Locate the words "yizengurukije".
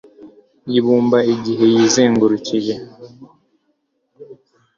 1.73-2.73